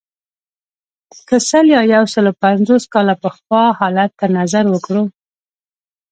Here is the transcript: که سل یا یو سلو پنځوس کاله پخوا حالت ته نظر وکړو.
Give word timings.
که 1.27 1.37
سل 1.49 1.65
یا 1.75 1.81
یو 1.93 2.05
سلو 2.13 2.31
پنځوس 2.43 2.83
کاله 2.93 3.15
پخوا 3.23 3.63
حالت 3.79 4.11
ته 4.19 4.25
نظر 4.37 4.65
وکړو. 4.69 5.03